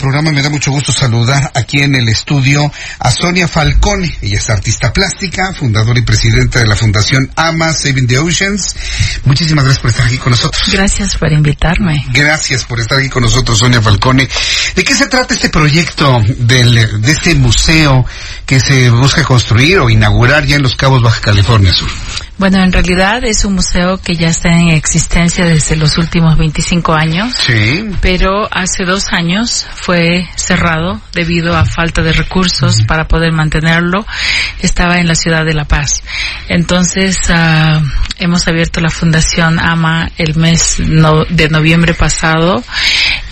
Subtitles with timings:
[0.00, 4.18] programa me da mucho gusto saludar aquí en el estudio a Sonia Falcone.
[4.22, 8.74] Ella es artista plástica, fundadora y presidenta de la Fundación AMA Saving the Oceans.
[9.24, 10.62] Muchísimas gracias por estar aquí con nosotros.
[10.72, 12.04] Gracias por invitarme.
[12.12, 14.28] Gracias por estar aquí con nosotros, Sonia Falcone.
[14.74, 18.04] ¿De qué se trata este proyecto del, de este museo
[18.46, 21.90] que se busca construir o inaugurar ya en Los Cabos, Baja California Sur?
[22.40, 26.94] Bueno, en realidad es un museo que ya está en existencia desde los últimos 25
[26.94, 27.34] años.
[27.34, 27.84] Sí.
[28.00, 34.06] Pero hace dos años fue cerrado debido a falta de recursos para poder mantenerlo.
[34.62, 36.02] Estaba en la ciudad de La Paz.
[36.48, 37.84] Entonces, uh,
[38.18, 42.64] hemos abierto la Fundación AMA el mes no, de noviembre pasado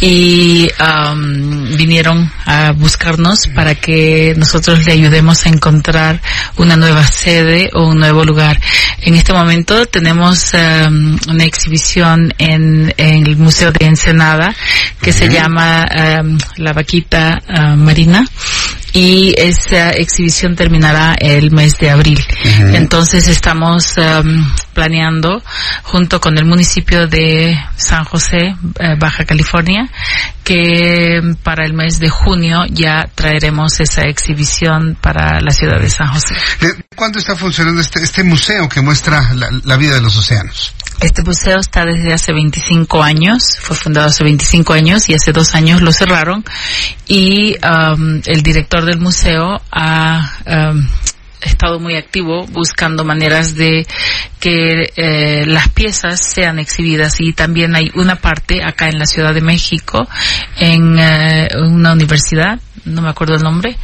[0.00, 6.20] y um, vinieron a buscarnos para que nosotros le ayudemos a encontrar
[6.56, 8.60] una nueva sede o un nuevo lugar.
[9.02, 14.54] En este momento tenemos um, una exhibición en, en, el Museo de Ensenada
[15.02, 15.86] que se llama
[16.22, 18.24] um, La Vaquita uh, Marina
[18.92, 22.18] y esa exhibición terminará el mes de abril.
[22.18, 22.76] Uh -huh.
[22.76, 25.42] Entonces estamos um, planeando
[25.82, 29.88] junto con el municipio de San José, eh, Baja California,
[30.44, 36.08] que para el mes de junio ya traeremos esa exhibición para la ciudad de San
[36.08, 36.34] José.
[36.96, 40.74] ¿Cuándo está funcionando este, este museo que muestra la, la vida de los océanos?
[41.00, 45.54] Este museo está desde hace 25 años, fue fundado hace 25 años y hace dos
[45.54, 46.44] años lo cerraron.
[47.08, 50.86] Y um, el director del museo ha um,
[51.40, 53.86] estado muy activo buscando maneras de
[54.38, 57.20] que eh, las piezas sean exhibidas.
[57.20, 60.06] Y también hay una parte acá en la Ciudad de México
[60.58, 62.60] en eh, una universidad
[62.90, 63.76] no me acuerdo el nombre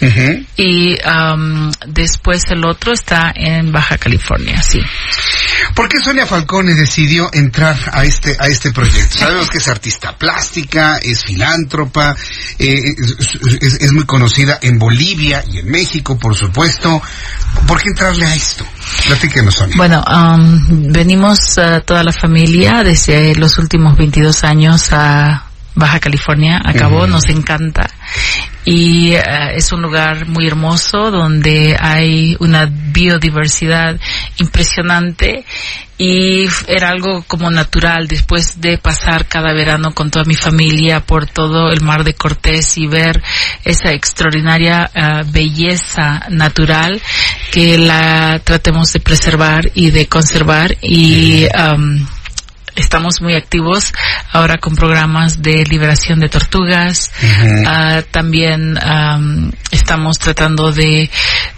[0.00, 0.46] uh -huh.
[0.56, 4.80] y um, después el otro está en Baja California sí
[5.74, 9.18] ¿Por qué Sonia Falcone decidió entrar a este a este proyecto?
[9.18, 12.16] Sabemos que es artista plástica, es filántropa,
[12.58, 17.00] eh, es, es, es, muy conocida en Bolivia y en México, por supuesto.
[17.66, 18.64] ¿Por qué entrarle a esto?
[19.06, 19.76] Platíquenos, Sonia.
[19.76, 25.44] Bueno, um, venimos uh, toda la familia desde los últimos 22 años a
[25.74, 27.10] Baja California, acabó, uh -huh.
[27.10, 27.88] nos encanta
[28.70, 33.98] y uh, es un lugar muy hermoso donde hay una biodiversidad
[34.38, 35.46] impresionante
[35.96, 41.26] y era algo como natural después de pasar cada verano con toda mi familia por
[41.26, 43.22] todo el mar de Cortés y ver
[43.64, 47.00] esa extraordinaria uh, belleza natural
[47.50, 52.06] que la tratemos de preservar y de conservar y um,
[52.78, 53.92] estamos muy activos
[54.32, 57.12] ahora con programas de liberación de tortugas.
[57.22, 57.98] Uh -huh.
[57.98, 61.10] uh, también um, estamos tratando de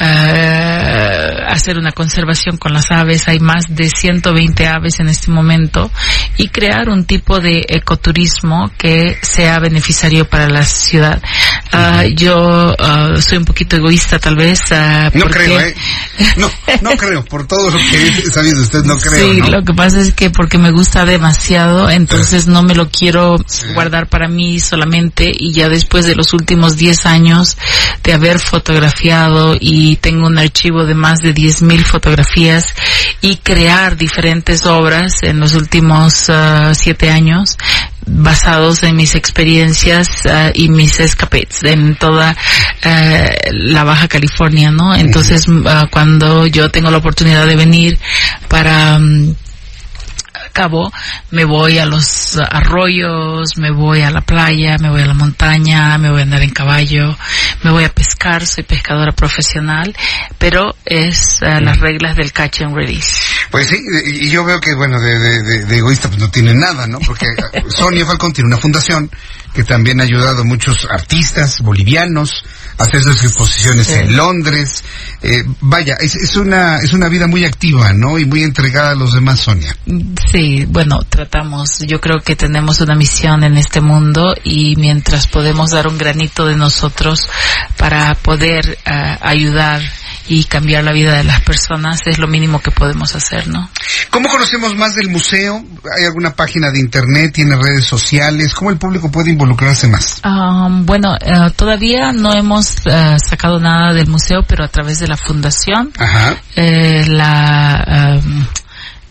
[0.00, 3.28] uh, hacer una conservación con las aves.
[3.28, 5.90] Hay más de 120 aves en este momento
[6.36, 11.22] y crear un tipo de ecoturismo que sea beneficiario para la ciudad.
[11.72, 12.08] Uh.
[12.14, 12.74] Yo
[13.20, 14.60] soy un poquito egoísta tal vez.
[15.14, 15.74] no creo, ¿eh?
[16.36, 16.50] No,
[16.82, 17.24] no creo.
[17.24, 19.32] Por todo lo que he sabido usted, no creo.
[19.32, 19.48] Sí, ¿no?
[19.48, 23.66] lo que pasa es que porque me gusta demasiado, entonces no me lo quiero sí.
[23.74, 27.56] guardar para mí solamente y ya después de los últimos 10 años
[28.02, 32.66] de haber fotografiado y tengo un archivo de más de 10.000 fotografías
[33.20, 36.30] y crear diferentes obras en los últimos
[36.72, 37.56] 7 uh, años
[38.06, 44.94] basados en mis experiencias uh, y mis escapades en toda uh, la Baja California, ¿no?
[44.94, 47.98] Entonces, uh, cuando yo tengo la oportunidad de venir
[48.48, 49.34] para um,
[50.52, 50.92] cabo,
[51.30, 55.96] me voy a los arroyos, me voy a la playa, me voy a la montaña,
[55.98, 57.16] me voy a andar en caballo,
[57.62, 59.94] me voy a pescar, soy pescadora profesional,
[60.38, 63.21] pero es uh, las reglas del catch and release.
[63.50, 66.86] Pues sí, y yo veo que, bueno, de, de, de egoísta pues no tiene nada,
[66.86, 66.98] ¿no?
[67.00, 67.26] Porque
[67.68, 69.10] Sonia Falcón tiene una fundación
[69.52, 72.44] que también ha ayudado a muchos artistas bolivianos
[72.78, 73.92] a hacer sus exposiciones sí.
[73.94, 74.82] en Londres.
[75.20, 78.18] Eh, vaya, es, es, una es una vida muy activa, ¿no?
[78.18, 79.76] Y muy entregada a los demás, Sonia.
[80.30, 81.80] Sí, bueno, tratamos.
[81.80, 86.46] Yo creo que tenemos una misión en este mundo y mientras podemos dar un granito
[86.46, 87.28] de nosotros
[87.76, 89.82] para poder uh, ayudar
[90.28, 93.70] y cambiar la vida de las personas es lo mínimo que podemos hacer, ¿no?
[94.10, 95.64] ¿Cómo conocemos más del museo?
[95.96, 97.32] ¿Hay alguna página de internet?
[97.34, 98.54] ¿Tiene redes sociales?
[98.54, 100.20] ¿Cómo el público puede involucrarse más?
[100.24, 105.08] Um, bueno, uh, todavía no hemos uh, sacado nada del museo, pero a través de
[105.08, 106.36] la fundación, Ajá.
[106.56, 108.46] eh, la um,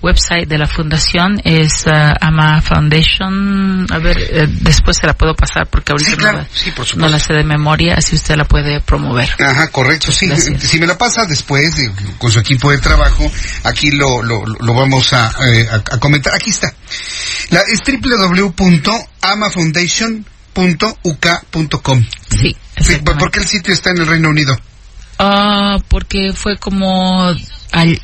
[0.02, 3.86] website de la fundación es uh, Ama Foundation.
[3.92, 6.38] A ver, eh, después se la puedo pasar porque ahorita Sí, claro.
[6.38, 7.10] no, la, Sí, por no supuesto.
[7.12, 9.30] la sé de memoria, así usted la puede promover.
[9.40, 10.28] Ajá, correcto, sí.
[10.28, 10.62] Gracias.
[10.64, 13.32] Si me la pasa después, eh, con su equipo de trabajo,
[13.64, 16.34] aquí lo, lo, lo vamos a, eh, a, a comentar.
[16.36, 16.74] Aquí está.
[17.50, 17.80] La, es
[20.72, 22.06] www.amafoundation.uk.com.
[22.30, 22.58] Sí.
[23.04, 24.58] ¿Por qué el sitio está en el Reino Unido?
[25.20, 27.22] Ah, porque fue como
[27.72, 28.02] al,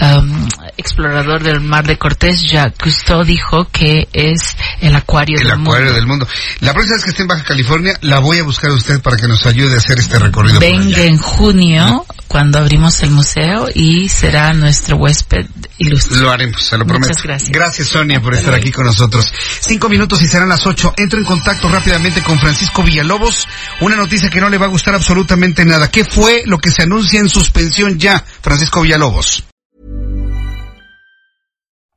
[0.00, 5.52] um, explorador del mar de Cortés, Jacques Cousteau, dijo que es el acuario El del
[5.52, 5.94] acuario mundo.
[5.94, 6.28] del mundo.
[6.60, 9.16] La próxima vez que esté en Baja California, la voy a buscar a usted para
[9.16, 10.60] que nos ayude a hacer este recorrido.
[10.60, 15.46] Venga en junio cuando abrimos el museo y será nuestro huésped
[15.78, 16.18] ilustre.
[16.18, 17.08] Lo haremos, se lo prometo.
[17.08, 17.88] Muchas gracias.
[17.88, 19.32] Sonia, por estar aquí con nosotros.
[19.60, 20.92] Cinco minutos y serán las ocho.
[20.96, 23.46] Entro en contacto rápidamente con Francisco Villalobos.
[23.80, 25.90] Una noticia que no le va a gustar absolutamente nada.
[25.90, 29.44] ¿Qué fue lo que se anuncia en suspensión ya, Francisco Villalobos?